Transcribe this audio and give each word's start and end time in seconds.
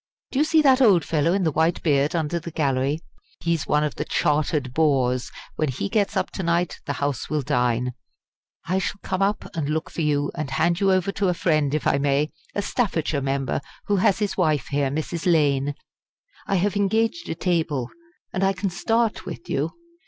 Do 0.31 0.39
you 0.39 0.45
see 0.45 0.63
that 0.63 0.81
old 0.81 1.05
fellow 1.05 1.31
in 1.31 1.43
the 1.43 1.51
white 1.51 1.83
beard 1.83 2.15
under 2.15 2.39
the 2.39 2.49
gallery? 2.49 3.01
He 3.39 3.53
is 3.53 3.67
one 3.67 3.83
of 3.83 3.93
the 3.93 4.03
chartered 4.03 4.73
bores. 4.73 5.31
When 5.57 5.67
he 5.69 5.89
gets 5.89 6.17
up 6.17 6.31
to 6.31 6.41
night 6.41 6.79
the 6.87 6.93
House 6.93 7.29
will 7.29 7.43
dine. 7.43 7.93
I 8.65 8.79
shall 8.79 8.99
come 9.03 9.21
up 9.21 9.45
and 9.55 9.69
look 9.69 9.91
for 9.91 10.01
you, 10.01 10.31
and 10.33 10.49
hand 10.49 10.79
you 10.79 10.91
over 10.91 11.11
to 11.11 11.27
a 11.29 11.35
friend 11.35 11.75
if 11.75 11.85
I 11.85 11.99
may 11.99 12.31
a 12.55 12.63
Staffordshire 12.63 13.21
member, 13.21 13.61
who 13.85 13.97
has 13.97 14.17
his 14.17 14.35
wife 14.35 14.69
here 14.69 14.89
Mrs. 14.89 15.31
Lane. 15.31 15.75
I 16.47 16.55
have 16.55 16.75
engaged 16.75 17.29
a 17.29 17.35
table, 17.35 17.91
and 18.33 18.43
I 18.43 18.53
can 18.53 18.71
start 18.71 19.27
with 19.27 19.47
you. 19.51 19.71